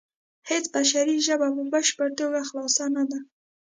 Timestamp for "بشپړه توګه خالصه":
1.73-2.85